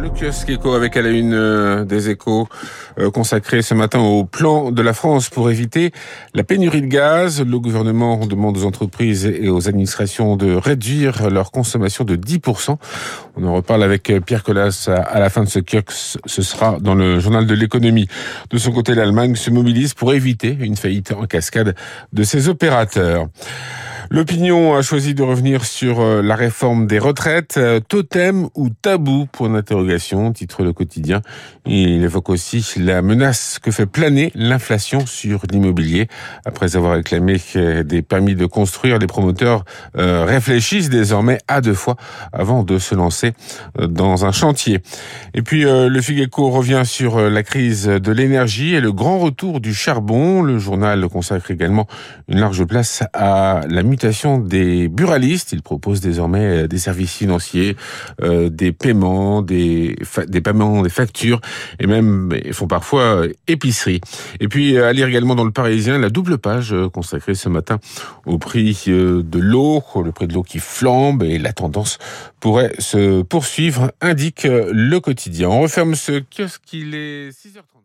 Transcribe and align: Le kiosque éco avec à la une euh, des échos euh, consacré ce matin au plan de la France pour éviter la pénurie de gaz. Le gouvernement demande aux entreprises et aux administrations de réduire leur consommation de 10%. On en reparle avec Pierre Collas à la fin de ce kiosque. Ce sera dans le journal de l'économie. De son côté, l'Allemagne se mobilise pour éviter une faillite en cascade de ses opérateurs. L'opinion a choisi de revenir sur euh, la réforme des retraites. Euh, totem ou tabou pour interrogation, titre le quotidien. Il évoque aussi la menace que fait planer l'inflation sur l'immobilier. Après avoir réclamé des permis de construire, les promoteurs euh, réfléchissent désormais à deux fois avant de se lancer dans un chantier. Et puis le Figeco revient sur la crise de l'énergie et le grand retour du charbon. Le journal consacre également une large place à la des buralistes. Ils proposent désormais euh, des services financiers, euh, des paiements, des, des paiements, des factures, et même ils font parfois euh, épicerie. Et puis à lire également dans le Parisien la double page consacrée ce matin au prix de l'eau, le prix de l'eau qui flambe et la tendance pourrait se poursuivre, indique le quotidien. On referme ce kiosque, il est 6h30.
Le 0.00 0.10
kiosque 0.10 0.48
éco 0.48 0.74
avec 0.74 0.96
à 0.96 1.02
la 1.02 1.10
une 1.10 1.34
euh, 1.34 1.84
des 1.84 2.08
échos 2.08 2.48
euh, 3.00 3.10
consacré 3.10 3.62
ce 3.62 3.74
matin 3.74 3.98
au 3.98 4.24
plan 4.24 4.70
de 4.70 4.80
la 4.80 4.92
France 4.92 5.28
pour 5.28 5.50
éviter 5.50 5.90
la 6.34 6.44
pénurie 6.44 6.82
de 6.82 6.86
gaz. 6.86 7.42
Le 7.42 7.58
gouvernement 7.58 8.24
demande 8.24 8.56
aux 8.56 8.64
entreprises 8.64 9.26
et 9.26 9.48
aux 9.48 9.68
administrations 9.68 10.36
de 10.36 10.54
réduire 10.54 11.30
leur 11.30 11.50
consommation 11.50 12.04
de 12.04 12.14
10%. 12.14 12.76
On 13.36 13.44
en 13.44 13.54
reparle 13.54 13.82
avec 13.82 14.12
Pierre 14.24 14.44
Collas 14.44 14.88
à 14.88 15.18
la 15.18 15.30
fin 15.30 15.42
de 15.42 15.48
ce 15.48 15.58
kiosque. 15.58 16.20
Ce 16.26 16.42
sera 16.42 16.78
dans 16.80 16.94
le 16.94 17.18
journal 17.18 17.46
de 17.46 17.54
l'économie. 17.54 18.06
De 18.50 18.58
son 18.58 18.70
côté, 18.70 18.94
l'Allemagne 18.94 19.34
se 19.34 19.50
mobilise 19.50 19.94
pour 19.94 20.12
éviter 20.14 20.56
une 20.60 20.76
faillite 20.76 21.12
en 21.12 21.26
cascade 21.26 21.74
de 22.12 22.22
ses 22.22 22.48
opérateurs. 22.48 23.26
L'opinion 24.10 24.74
a 24.74 24.80
choisi 24.80 25.12
de 25.12 25.22
revenir 25.22 25.66
sur 25.66 26.00
euh, 26.00 26.22
la 26.22 26.34
réforme 26.34 26.86
des 26.86 26.98
retraites. 26.98 27.58
Euh, 27.58 27.78
totem 27.78 28.48
ou 28.54 28.70
tabou 28.70 29.26
pour 29.30 29.48
interrogation, 29.48 30.32
titre 30.32 30.62
le 30.62 30.72
quotidien. 30.72 31.20
Il 31.66 32.02
évoque 32.02 32.30
aussi 32.30 32.64
la 32.78 33.02
menace 33.02 33.58
que 33.62 33.70
fait 33.70 33.84
planer 33.84 34.32
l'inflation 34.34 35.04
sur 35.04 35.42
l'immobilier. 35.50 36.08
Après 36.46 36.74
avoir 36.74 36.94
réclamé 36.94 37.36
des 37.84 38.00
permis 38.00 38.34
de 38.34 38.46
construire, 38.46 38.98
les 38.98 39.06
promoteurs 39.06 39.66
euh, 39.98 40.24
réfléchissent 40.24 40.88
désormais 40.88 41.36
à 41.46 41.60
deux 41.60 41.74
fois 41.74 41.96
avant 42.32 42.62
de 42.62 42.78
se 42.78 42.94
lancer 42.94 43.34
dans 43.78 44.24
un 44.24 44.32
chantier. 44.32 44.80
Et 45.34 45.42
puis 45.42 45.64
le 45.64 46.00
Figeco 46.00 46.48
revient 46.48 46.82
sur 46.86 47.20
la 47.20 47.42
crise 47.42 47.84
de 47.84 48.12
l'énergie 48.12 48.74
et 48.74 48.80
le 48.80 48.92
grand 48.92 49.18
retour 49.18 49.60
du 49.60 49.74
charbon. 49.74 50.42
Le 50.42 50.58
journal 50.58 51.06
consacre 51.08 51.50
également 51.50 51.86
une 52.28 52.40
large 52.40 52.64
place 52.64 53.02
à 53.12 53.60
la 53.68 53.82
des 54.38 54.88
buralistes. 54.88 55.52
Ils 55.52 55.62
proposent 55.62 56.00
désormais 56.00 56.64
euh, 56.64 56.68
des 56.68 56.78
services 56.78 57.14
financiers, 57.14 57.76
euh, 58.22 58.48
des 58.48 58.72
paiements, 58.72 59.42
des, 59.42 59.96
des 60.26 60.40
paiements, 60.40 60.82
des 60.82 60.90
factures, 60.90 61.40
et 61.78 61.86
même 61.86 62.32
ils 62.44 62.52
font 62.52 62.66
parfois 62.66 63.02
euh, 63.02 63.32
épicerie. 63.46 64.00
Et 64.40 64.48
puis 64.48 64.78
à 64.78 64.92
lire 64.92 65.08
également 65.08 65.34
dans 65.34 65.44
le 65.44 65.50
Parisien 65.50 65.98
la 65.98 66.10
double 66.10 66.38
page 66.38 66.74
consacrée 66.92 67.34
ce 67.34 67.48
matin 67.48 67.78
au 68.26 68.38
prix 68.38 68.84
de 68.86 69.38
l'eau, 69.38 69.82
le 70.02 70.12
prix 70.12 70.26
de 70.26 70.34
l'eau 70.34 70.42
qui 70.42 70.58
flambe 70.58 71.22
et 71.22 71.38
la 71.38 71.52
tendance 71.52 71.98
pourrait 72.40 72.72
se 72.78 73.22
poursuivre, 73.22 73.92
indique 74.00 74.44
le 74.44 74.98
quotidien. 74.98 75.48
On 75.48 75.60
referme 75.62 75.94
ce 75.94 76.20
kiosque, 76.20 76.72
il 76.72 76.94
est 76.94 77.30
6h30. 77.30 77.77